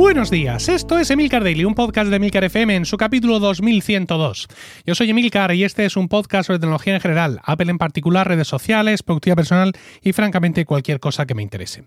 [0.00, 4.48] Buenos días, esto es Emilcar Daily, un podcast de Emilcar FM en su capítulo 2102.
[4.86, 8.26] Yo soy Emilcar y este es un podcast sobre tecnología en general, Apple en particular,
[8.26, 11.84] redes sociales, productividad personal y francamente cualquier cosa que me interese.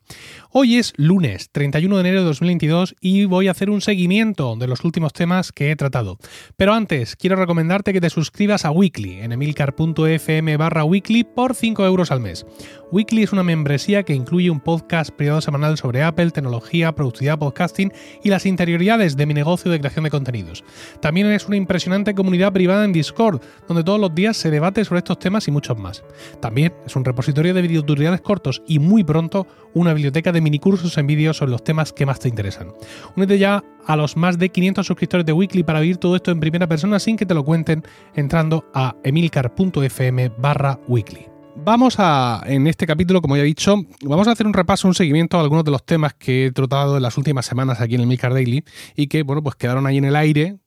[0.52, 4.68] Hoy es lunes 31 de enero de 2022 y voy a hacer un seguimiento de
[4.68, 6.20] los últimos temas que he tratado.
[6.56, 11.84] Pero antes, quiero recomendarte que te suscribas a Weekly en emilcar.fm barra weekly por 5
[11.84, 12.46] euros al mes.
[12.92, 17.92] Weekly es una membresía que incluye un podcast privado semanal sobre Apple, tecnología, productividad, podcasting
[18.24, 20.64] y las interioridades de mi negocio de creación de contenidos.
[21.00, 25.00] También es una impresionante comunidad privada en Discord, donde todos los días se debate sobre
[25.00, 26.04] estos temas y muchos más.
[26.40, 31.08] También es un repositorio de videotutoriales cortos y muy pronto una biblioteca de minicursos en
[31.08, 32.74] vídeo sobre los temas que más te interesan.
[33.16, 36.40] Únete ya a los más de 500 suscriptores de Weekly para vivir todo esto en
[36.40, 37.84] primera persona sin que te lo cuenten
[38.16, 41.33] entrando a emilcar.fm barra weekly.
[41.56, 44.96] Vamos a, en este capítulo, como ya he dicho, vamos a hacer un repaso, un
[44.96, 48.02] seguimiento a algunos de los temas que he tratado en las últimas semanas aquí en
[48.02, 48.66] el Milcar Daily
[48.96, 50.58] y que, bueno, pues quedaron ahí en el aire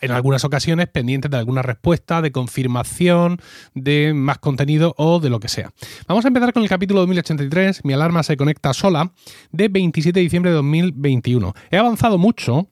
[0.00, 3.38] en algunas ocasiones pendientes de alguna respuesta, de confirmación,
[3.74, 5.70] de más contenido o de lo que sea.
[6.08, 9.12] Vamos a empezar con el capítulo 2083, Mi alarma se conecta sola,
[9.52, 11.54] de 27 de diciembre de 2021.
[11.70, 12.68] He avanzado mucho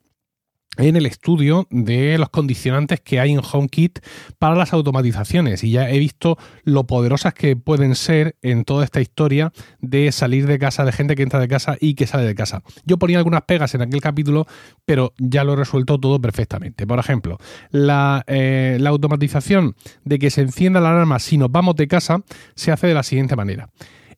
[0.79, 3.99] en el estudio de los condicionantes que hay en HomeKit
[4.39, 9.01] para las automatizaciones y ya he visto lo poderosas que pueden ser en toda esta
[9.01, 12.35] historia de salir de casa, de gente que entra de casa y que sale de
[12.35, 12.63] casa.
[12.85, 14.47] Yo ponía algunas pegas en aquel capítulo,
[14.87, 16.87] pero ya lo he resuelto todo perfectamente.
[16.87, 17.39] Por ejemplo,
[17.71, 22.23] la, eh, automatización de que se encienda la alarma si nos vamos de casa
[22.55, 23.69] se hace de la siguiente manera.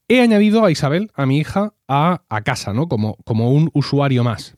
[0.06, 2.88] He añadido a Isabel, a mi hija, a, a casa, ¿no?
[2.88, 4.56] Como, como un usuario más.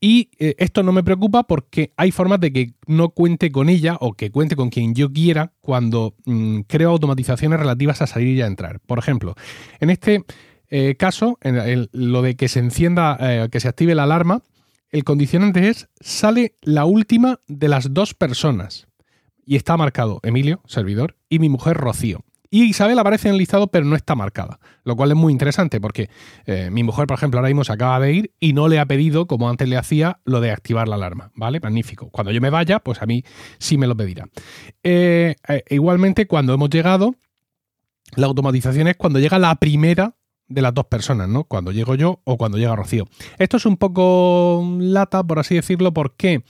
[0.00, 3.96] Y eh, esto no me preocupa porque hay formas de que no cuente con ella
[4.00, 8.42] o que cuente con quien yo quiera cuando mm, creo automatizaciones relativas a salir y
[8.42, 8.78] a entrar.
[8.80, 9.34] Por ejemplo,
[9.80, 10.24] en este
[10.70, 14.42] eh, caso, en lo de que se encienda, eh, que se active la alarma,
[14.90, 18.86] el condicionante es sale la última de las dos personas.
[19.44, 22.24] Y está marcado Emilio, servidor, y mi mujer Rocío.
[22.50, 24.58] Y Isabel aparece en el listado, pero no está marcada.
[24.84, 26.08] Lo cual es muy interesante porque
[26.46, 28.86] eh, mi mujer, por ejemplo, ahora mismo se acaba de ir y no le ha
[28.86, 31.30] pedido, como antes le hacía, lo de activar la alarma.
[31.34, 31.60] ¿Vale?
[31.60, 32.08] Magnífico.
[32.10, 33.22] Cuando yo me vaya, pues a mí
[33.58, 34.28] sí me lo pedirá.
[34.82, 37.14] Eh, eh, igualmente, cuando hemos llegado,
[38.16, 40.14] la automatización es cuando llega la primera
[40.48, 41.44] de las dos personas, ¿no?
[41.44, 43.06] Cuando llego yo o cuando llega Rocío.
[43.38, 46.42] Esto es un poco lata, por así decirlo, ¿por qué?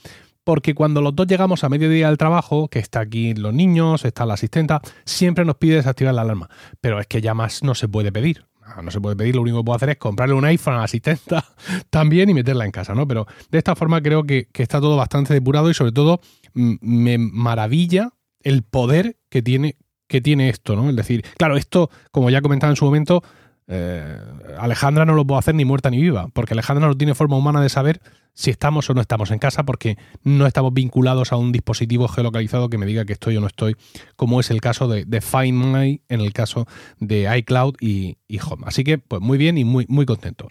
[0.49, 4.25] Porque cuando los dos llegamos a mediodía del trabajo, que está aquí los niños, está
[4.25, 6.49] la asistenta, siempre nos pide desactivar la alarma.
[6.81, 8.47] Pero es que ya más no se puede pedir.
[8.63, 10.77] Ah, no se puede pedir, lo único que puedo hacer es comprarle un iPhone a
[10.77, 11.45] la asistenta
[11.91, 13.07] también y meterla en casa, ¿no?
[13.07, 16.19] Pero de esta forma creo que, está todo bastante depurado y sobre todo
[16.55, 19.77] me maravilla el poder que tiene,
[20.07, 20.89] que tiene esto, ¿no?
[20.89, 23.21] Es decir, claro, esto, como ya comentaba en su momento,
[23.67, 24.17] eh,
[24.57, 27.61] Alejandra no lo puedo hacer ni muerta ni viva, porque Alejandra no tiene forma humana
[27.61, 28.01] de saber
[28.39, 32.69] si estamos o no estamos en casa porque no estamos vinculados a un dispositivo geolocalizado
[32.69, 33.75] que me diga que estoy o no estoy,
[34.15, 36.65] como es el caso de, Find My en el caso
[37.01, 38.15] de iCloud y,
[38.49, 38.63] Home.
[38.65, 40.47] Así que, pues muy bien y muy, muy contento.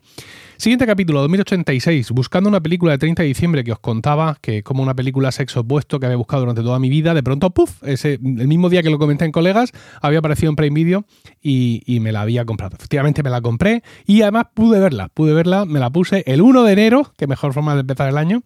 [0.58, 4.82] Siguiente capítulo, 2086, buscando una película de 30 de diciembre que os contaba que como
[4.82, 8.14] una película sexo opuesto que había buscado durante toda mi vida, de pronto, puff, ese,
[8.14, 9.70] el mismo día que lo comenté en colegas,
[10.02, 11.04] había aparecido en Prime Video
[11.40, 12.76] y, y me la había comprado.
[12.76, 16.64] Efectivamente me la compré y además pude verla, pude verla, me la puse el 1
[16.64, 18.42] de enero, que mejor forma de empezar el año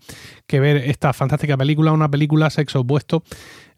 [0.47, 3.23] que ver esta fantástica película, una película sexo opuesto,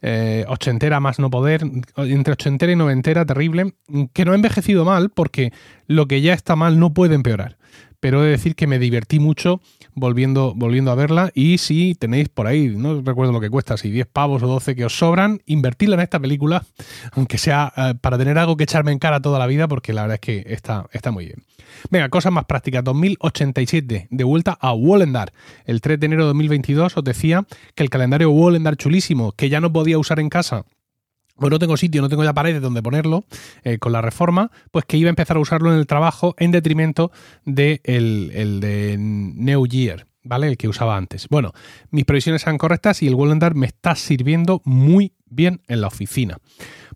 [0.01, 1.63] eh, ochentera más no poder,
[1.97, 3.73] entre ochentera y noventera, terrible,
[4.13, 5.51] que no ha envejecido mal porque
[5.87, 7.57] lo que ya está mal no puede empeorar.
[8.05, 9.61] Pero he de decir que me divertí mucho
[9.95, 11.31] volviendo, volviendo a verla.
[11.33, 14.75] Y si tenéis por ahí, no recuerdo lo que cuesta, si 10 pavos o 12
[14.75, 16.63] que os sobran, invertirla en esta película,
[17.13, 20.03] aunque sea eh, para tener algo que echarme en cara toda la vida, porque la
[20.03, 21.43] verdad es que está, está muy bien.
[21.89, 22.83] Venga, cosas más prácticas.
[22.83, 25.33] 2087, de vuelta a Wallendar.
[25.65, 27.43] El 3 de enero de 2022 os decía
[27.73, 30.63] que el calendario Wallendar chulísimo, que ya no podía usar en casa,
[31.37, 33.25] pues no tengo sitio, no tengo ya paredes donde ponerlo
[33.63, 36.51] eh, con la reforma, pues que iba a empezar a usarlo en el trabajo en
[36.51, 37.11] detrimento
[37.45, 40.47] del de el New Year, ¿vale?
[40.47, 41.27] El que usaba antes.
[41.29, 41.53] Bueno,
[41.91, 46.37] mis previsiones eran correctas y el Wallendar me está sirviendo muy bien en la oficina.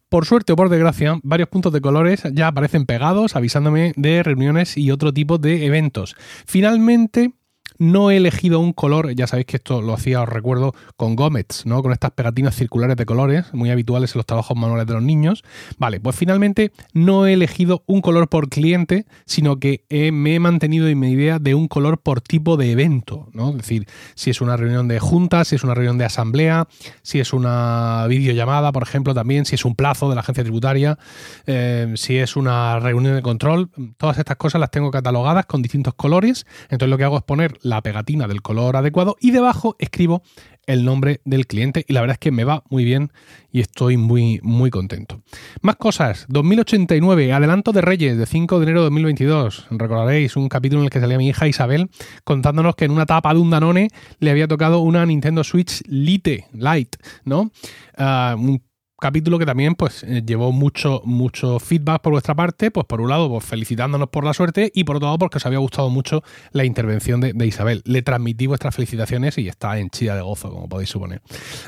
[0.09, 4.75] Por suerte o por desgracia, varios puntos de colores ya aparecen pegados avisándome de reuniones
[4.75, 6.15] y otro tipo de eventos.
[6.47, 7.33] Finalmente,
[7.79, 11.65] no he elegido un color, ya sabéis que esto lo hacía, os recuerdo, con Gomets,
[11.65, 11.81] ¿no?
[11.81, 15.43] Con estas pegatinas circulares de colores, muy habituales en los trabajos manuales de los niños.
[15.77, 20.87] Vale, pues finalmente no he elegido un color por cliente, sino que me he mantenido
[20.87, 23.51] en mi idea de un color por tipo de evento, ¿no?
[23.51, 26.67] Es decir, si es una reunión de junta, si es una reunión de asamblea,
[27.01, 30.97] si es una videollamada, por ejemplo, también, si es un plazo de la agencia tributaria,
[31.45, 35.93] eh, si es una reunión de control, todas estas cosas las tengo catalogadas con distintos
[35.93, 36.45] colores.
[36.63, 40.21] Entonces lo que hago es poner la pegatina del color adecuado y debajo escribo
[40.65, 43.11] el nombre del cliente y la verdad es que me va muy bien
[43.51, 45.21] y estoy muy muy contento.
[45.61, 49.67] Más cosas, 2089, adelanto de Reyes de 5 de enero de 2022.
[49.71, 51.89] Recordaréis un capítulo en el que salía mi hija Isabel
[52.23, 53.89] contándonos que en una tapa de un Danone
[54.19, 57.51] le había tocado una Nintendo Switch Lite, Lite, ¿no?
[57.97, 58.61] Ah, un
[58.99, 63.09] capítulo que también pues eh, llevó mucho, mucho feedback por vuestra parte, pues por un
[63.09, 66.23] lado pues, felicitándonos por la suerte y por otro lado porque os había gustado mucho
[66.51, 67.81] la intervención de, Isabel.
[67.85, 71.21] Le transmití vuestras felicitaciones y está en chida de gozo, como podéis suponer.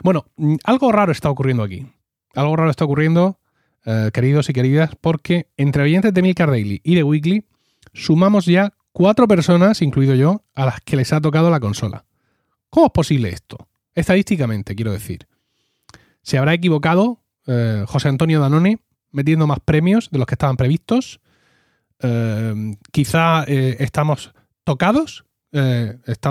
[0.04, 1.88] Bueno, mm, algo raro está ocurriendo aquí.
[2.36, 3.40] Algo raro está ocurriendo,
[3.86, 7.46] eh, queridos y queridas, porque entre oyentes de Milcar Daily y de Weekly
[7.94, 12.06] sumamos ya cuatro personas, incluido yo, a las que les ha tocado la consola.
[12.70, 13.68] ¿Cómo es posible esto?
[13.96, 15.28] Estadísticamente, quiero decir.
[16.22, 17.21] ¿Se habrá equivocado
[17.52, 18.80] eh, José Antonio Danone
[19.12, 21.20] metiendo más premios de los que estaban previstos.
[22.00, 24.34] Eh, quizá eh, estamos
[24.64, 25.26] tocados,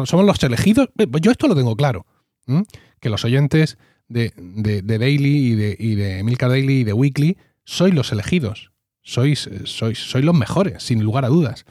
[0.07, 0.89] somos los elegidos.
[1.21, 2.07] Yo esto lo tengo claro,
[3.01, 3.77] que los oyentes
[4.09, 4.33] de,
[4.83, 8.73] Daily y de, y Milka Daily y de Weekly sois los elegidos,
[9.03, 11.67] sois, sois, sois los mejores, sin lugar a dudas.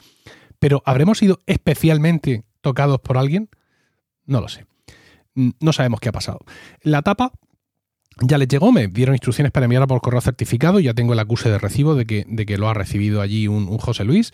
[0.60, 3.48] Pero ¿habremos sido especialmente tocados por alguien?
[4.26, 4.66] No lo sé.
[5.34, 6.38] No sabemos qué ha pasado.
[6.82, 7.32] La tapa
[8.20, 11.50] ya les llegó, me dieron instrucciones para enviarla por correo certificado, ya tengo el acuse
[11.50, 14.30] de recibo de que, de que lo ha recibido allí un, José Luis.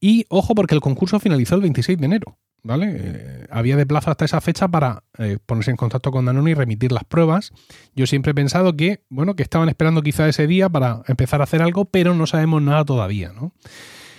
[0.00, 2.38] Y ojo, porque el concurso finalizó el 26 de enero.
[2.64, 2.92] ¿Vale?
[2.92, 6.54] Eh, había de plazo hasta esa fecha para eh, ponerse en contacto con Danone y
[6.54, 7.52] remitir las pruebas.
[7.94, 11.44] Yo siempre he pensado que, bueno, que estaban esperando quizá ese día para empezar a
[11.44, 13.52] hacer algo, pero no sabemos nada todavía, ¿no?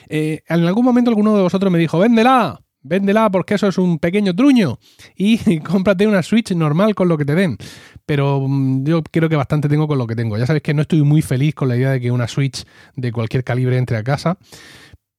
[0.08, 4.00] Eh, en algún momento alguno de vosotros me dijo, véndela, véndela porque eso es un
[4.00, 4.80] pequeño truño
[5.16, 7.58] y cómprate una Switch normal con lo que te den.
[8.06, 10.38] Pero mm, yo creo que bastante tengo con lo que tengo.
[10.38, 12.64] Ya sabéis que no estoy muy feliz con la idea de que una Switch
[12.96, 14.38] de cualquier calibre entre a casa.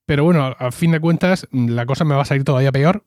[0.07, 3.05] Pero bueno, a fin de cuentas mm, la cosa me va a salir todavía peor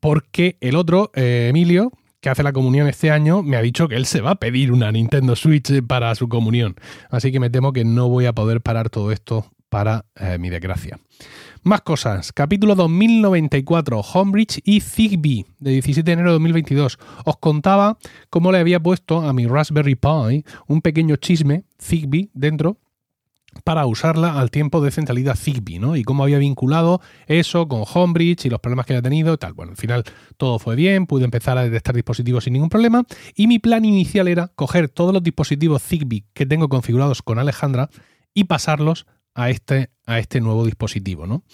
[0.00, 3.96] porque el otro, eh, Emilio, que hace la comunión este año, me ha dicho que
[3.96, 6.76] él se va a pedir una Nintendo Switch para su comunión.
[7.10, 10.48] Así que me temo que no voy a poder parar todo esto para eh, mi
[10.48, 10.98] desgracia.
[11.66, 12.32] Más cosas.
[12.32, 16.96] Capítulo 2094, Homebridge y Zigbee, de 17 de enero de 2022.
[17.24, 17.98] Os contaba
[18.30, 22.78] cómo le había puesto a mi Raspberry Pi un pequeño chisme Zigbee dentro
[23.64, 25.96] para usarla al tiempo de centralidad Zigbee, ¿no?
[25.96, 29.54] Y cómo había vinculado eso con Homebridge y los problemas que había tenido y tal.
[29.54, 30.04] Bueno, al final
[30.36, 33.04] todo fue bien, pude empezar a detectar dispositivos sin ningún problema
[33.34, 37.90] y mi plan inicial era coger todos los dispositivos Zigbee que tengo configurados con Alejandra
[38.34, 41.44] y pasarlos a este, a este nuevo dispositivo, ¿no?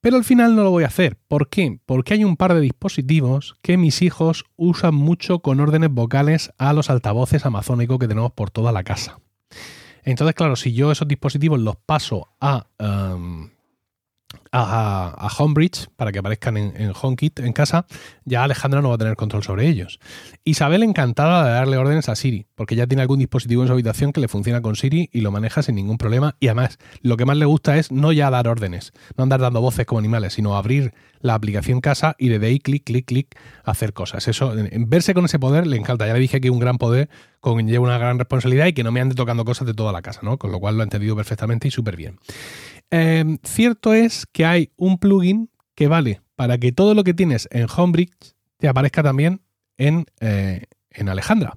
[0.00, 1.16] Pero al final no lo voy a hacer.
[1.28, 1.78] ¿Por qué?
[1.86, 6.72] Porque hay un par de dispositivos que mis hijos usan mucho con órdenes vocales a
[6.72, 9.18] los altavoces amazónicos que tenemos por toda la casa.
[10.02, 13.50] Entonces, claro, si yo esos dispositivos los paso a, em,
[14.54, 17.86] a, Homebridge para que aparezcan en, HomeKit en casa,
[18.24, 19.98] ya Alejandra no va a tener control sobre ellos.
[20.44, 24.12] Isabel encantada de darle órdenes a Siri, porque ya tiene algún dispositivo en su habitación
[24.12, 26.36] que le funciona con Siri y lo maneja sin ningún problema.
[26.38, 29.60] Y además, lo que más le gusta es no ya dar órdenes, no andar dando
[29.60, 30.94] voces como animales, sino abrir
[31.24, 34.28] la aplicación casa y desde ahí clic, clic, clic, hacer cosas.
[34.28, 34.52] Eso,
[34.86, 36.06] verse con ese poder le encanta.
[36.06, 37.08] Ya le dije que un gran poder
[37.40, 40.20] conlleva una gran responsabilidad y que no me ande tocando cosas de toda la casa,
[40.22, 40.36] ¿no?
[40.36, 42.18] Con lo cual lo ha entendido perfectamente y súper bien.
[42.90, 47.48] Em, cierto es que hay un plugin que vale para que todo lo que tienes
[47.50, 49.40] en Homebridge te aparezca también
[49.78, 51.56] en, eh, en Alejandra.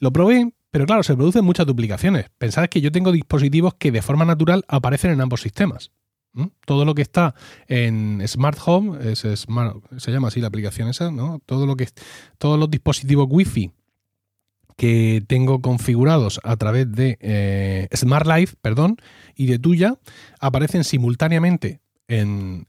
[0.00, 2.26] Lo probé, pero claro, se producen muchas duplicaciones.
[2.38, 5.92] Pensad que yo tengo dispositivos que de forma natural aparecen en ambos sistemas.
[6.66, 7.34] Todo lo que está
[7.68, 11.40] en Smart Home, es se llama así la aplicación esa, ¿no?
[11.46, 11.88] Todo lo que
[12.38, 13.72] todos los dispositivos Wi-Fi
[14.76, 18.96] que tengo configurados a través de eh, Smart Life, perdón,
[19.36, 19.98] y de tuya,
[20.40, 22.66] aparecen simultáneamente en,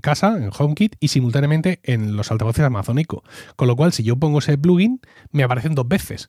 [0.00, 3.22] casa, en HomeKit, y simultáneamente en los altavoces amazónicos.
[3.56, 6.28] Con lo cual, si yo pongo ese plugin, me aparecen dos veces.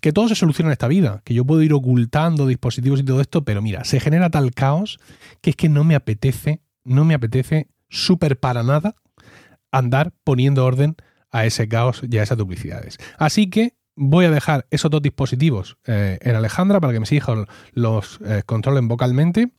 [0.00, 3.20] Que todo se soluciona en esta vida, que yo puedo ir ocultando dispositivos y todo
[3.20, 4.98] esto, pero mira, se genera tal caos
[5.40, 8.96] que es que no me apetece, no me apetece súper para nada
[9.70, 10.96] andar poniendo orden
[11.30, 12.98] a ese caos y a esas duplicidades.
[13.18, 17.46] Así que voy a dejar esos dos dispositivos eh, en Alejandra para que mis hijos
[17.72, 19.50] los eh, controlen vocalmente.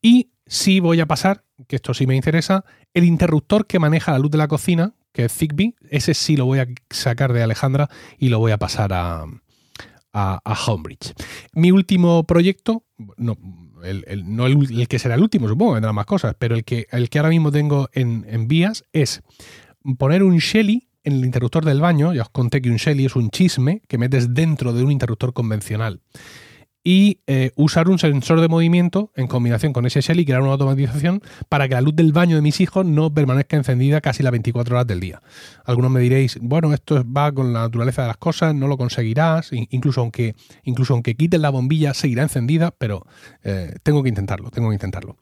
[0.00, 4.18] Y sí voy a pasar, que esto sí me interesa, el interruptor que maneja la
[4.18, 7.88] luz de la cocina, que es Zigbee, ese sí lo voy a sacar de Alejandra
[8.18, 9.24] y lo voy a pasar a,
[10.12, 11.14] a, Homebridge.
[11.54, 12.84] Mi último proyecto,
[13.16, 13.38] no,
[13.82, 17.30] el, que será el último, supongo, vendrán más cosas, pero el que, el que ahora
[17.30, 19.22] mismo tengo en, en vías es
[19.96, 23.16] poner un Shelly en el interruptor del baño, ya os conté que un Shelly es
[23.16, 26.02] un chisme que metes dentro de un interruptor convencional.
[26.84, 31.22] Y eh, usar un sensor de movimiento en combinación con SSL y crear una automatización
[31.48, 34.74] para que la luz del baño de mis hijos no permanezca encendida casi las 24
[34.74, 35.22] horas del día.
[35.64, 39.50] Algunos me diréis, bueno, esto va con la naturaleza de las cosas, no lo conseguirás,
[39.52, 40.34] incluso aunque,
[40.64, 43.06] incluso aunque quiten la bombilla seguirá encendida, pero
[43.44, 45.16] eh, tengo que intentarlo, tengo que intentarlo.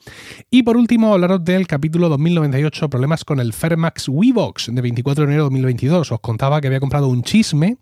[0.50, 5.28] Y por último, hablaros del capítulo 2098, problemas con el Fermax Wevox de 24 de
[5.28, 6.12] enero de 2022.
[6.12, 7.76] Os contaba que había comprado un chisme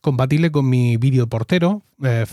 [0.00, 2.24] compatible con mi vídeo portero, eh,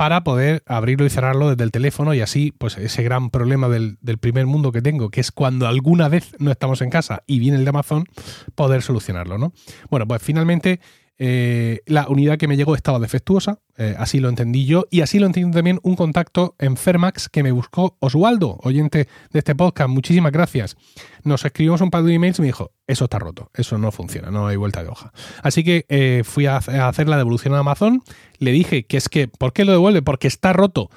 [0.00, 3.98] para poder abrirlo y cerrarlo desde el teléfono y así, pues ese gran problema del,
[4.00, 7.38] del, primer mundo que tengo, que es cuando alguna vez no estamos en casa y
[7.38, 8.06] viene el de Amazon,
[8.54, 9.52] poder solucionarlo, ¿no?
[9.90, 10.80] Bueno, pues finalmente
[11.22, 15.18] eh, la unidad que me llegó estaba defectuosa, eh, así lo entendí yo, y así
[15.18, 19.90] lo entiendo también un contacto en Fermax que me buscó Oswaldo, oyente de este podcast,
[19.90, 20.78] muchísimas gracias.
[21.22, 24.30] Nos escribimos un par de emails y me dijo, eso está roto, eso no funciona,
[24.30, 25.12] no hay vuelta de hoja.
[25.42, 28.02] Así que eh, fui a, hacer la devolución a Amazon,
[28.38, 30.00] le dije que es que, ¿por qué lo devuelve?
[30.00, 30.88] Porque está roto.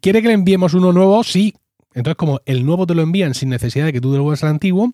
[0.00, 1.22] ¿Quiere que le enviemos uno nuevo?
[1.22, 1.54] Sí.
[1.94, 4.92] Entonces, como el nuevo te lo envían sin necesidad de que tú devuelvas el antiguo,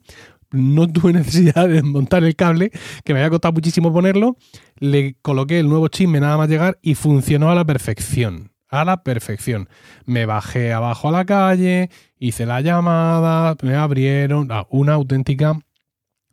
[0.51, 2.71] no tuve necesidad de desmontar el cable,
[3.05, 4.37] que me había costado muchísimo ponerlo.
[4.79, 8.53] Le coloqué el nuevo chisme nada más llegar y funcionó a la perfección.
[8.69, 9.69] A la perfección.
[10.05, 14.49] Me bajé abajo a la calle, hice la llamada, me abrieron.
[14.51, 15.59] Ah, una auténtica,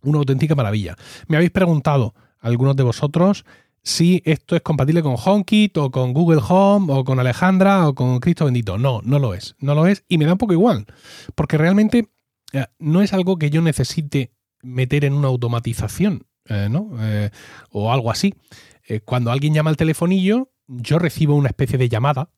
[0.01, 0.95] una auténtica maravilla.
[1.27, 3.45] Me habéis preguntado, algunos de vosotros,
[3.83, 8.19] si esto es compatible con HomeKit o con Google Home o con Alejandra o con
[8.19, 8.77] Cristo bendito.
[8.77, 9.55] No, no lo es.
[9.59, 10.85] No lo es y me da un poco igual.
[11.35, 12.07] Porque realmente
[12.79, 14.31] no es algo que yo necesite
[14.63, 16.91] meter en una automatización, eh, ¿no?
[16.99, 17.29] Eh,
[17.69, 18.33] o algo así.
[18.87, 22.29] Eh, cuando alguien llama al telefonillo, yo recibo una especie de llamada,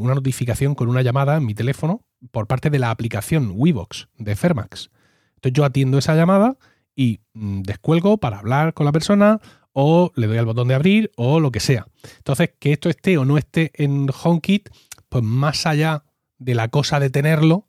[0.00, 4.34] una notificación con una llamada en mi teléfono por parte de la aplicación Wevox de
[4.34, 4.90] Fermax.
[5.34, 6.56] Entonces yo atiendo esa llamada
[6.96, 11.12] y mm, descuelgo para hablar con la persona o le doy al botón de abrir
[11.16, 11.86] o lo que sea.
[12.16, 14.70] Entonces, que esto esté o no esté en HomeKit,
[15.10, 16.04] pues más allá
[16.38, 17.68] de la cosa de tenerlo,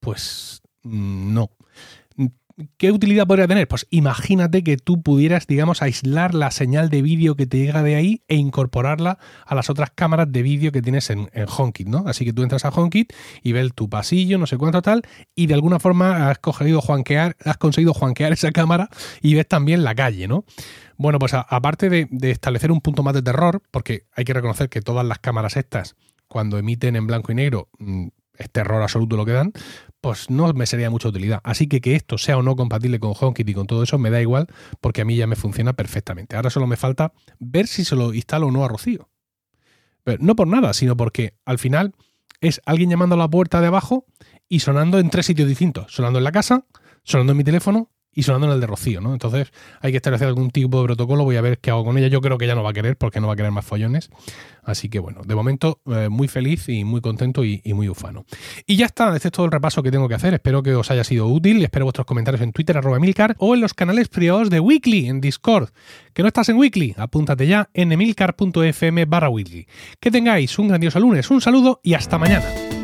[0.00, 1.50] pues no.
[2.76, 3.68] ¿Qué utilidad podría tener?
[3.68, 7.94] Pues imagínate que tú pudieras, digamos, aislar la señal de vídeo que te llega de
[7.94, 12.02] ahí e incorporarla a las otras cámaras de vídeo que tienes en, HomeKit, ¿no?
[12.08, 13.12] Así que tú entras a HomeKit
[13.44, 15.02] y ves tu pasillo, no sé cuánto tal,
[15.36, 17.36] y de alguna forma has conseguido juanquear
[18.32, 18.88] esa cámara
[19.22, 20.44] y ves también la calle, ¿no?
[20.96, 24.68] Bueno, pues aparte de, de establecer un punto más de terror, porque hay que reconocer
[24.68, 25.94] que todas las cámaras estas,
[26.26, 28.08] cuando emiten en blanco y negro, mm,
[28.38, 29.52] es terror absoluto lo que dan,
[30.00, 31.40] pues no me sería mucha utilidad.
[31.44, 34.10] Así que que esto sea o no compatible con HomeKit y con todo eso me
[34.10, 34.46] da igual
[34.80, 36.36] porque a mí ya me funciona perfectamente.
[36.36, 39.10] Ahora solo me falta ver si se lo instalo o no a Rocío.
[40.04, 41.94] Pero no por nada, sino porque al final
[42.40, 44.06] es alguien llamando a la puerta de abajo
[44.48, 45.92] y sonando en tres sitios distintos.
[45.92, 46.64] Sonando en la casa,
[47.02, 49.12] sonando en mi teléfono y sonando en el de Rocío, ¿no?
[49.12, 52.08] Entonces hay que establecer algún tipo de protocolo, voy a ver qué hago con ella.
[52.08, 54.10] Yo creo que ella no va a querer porque no va a querer más follones.
[54.64, 58.24] Así que bueno, de momento eh, muy feliz y muy contento y, muy ufano.
[58.66, 60.34] Y ya está, este es todo el repaso que tengo que hacer.
[60.34, 61.62] Espero que os haya sido útil.
[61.62, 65.20] Espero vuestros comentarios en Twitter, arroba Emilcar, o en los canales privados de Weekly en
[65.20, 65.70] Discord.
[66.12, 66.94] ¿Que no estás en Weekly?
[66.98, 69.66] Apúntate ya en emilcar.fm barra Weekly.
[70.00, 72.77] Que tengáis un grandioso lunes, un saludo y hasta mañana.